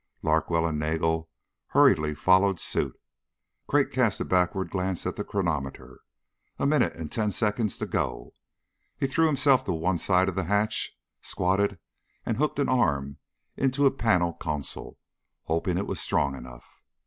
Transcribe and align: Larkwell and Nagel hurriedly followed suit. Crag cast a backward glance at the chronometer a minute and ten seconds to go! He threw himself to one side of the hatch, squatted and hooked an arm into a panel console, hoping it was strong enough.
Larkwell 0.23 0.65
and 0.65 0.79
Nagel 0.79 1.29
hurriedly 1.67 2.15
followed 2.15 2.59
suit. 2.59 2.99
Crag 3.67 3.91
cast 3.91 4.19
a 4.19 4.25
backward 4.25 4.71
glance 4.71 5.05
at 5.05 5.15
the 5.15 5.23
chronometer 5.23 5.99
a 6.57 6.65
minute 6.65 6.95
and 6.95 7.11
ten 7.11 7.31
seconds 7.31 7.77
to 7.77 7.85
go! 7.85 8.33
He 8.97 9.05
threw 9.05 9.27
himself 9.27 9.63
to 9.65 9.73
one 9.73 9.99
side 9.99 10.27
of 10.27 10.33
the 10.33 10.45
hatch, 10.45 10.97
squatted 11.21 11.77
and 12.25 12.37
hooked 12.37 12.57
an 12.57 12.67
arm 12.67 13.17
into 13.55 13.85
a 13.85 13.91
panel 13.91 14.33
console, 14.33 14.97
hoping 15.43 15.77
it 15.77 15.85
was 15.85 15.99
strong 15.99 16.33
enough. 16.33 16.81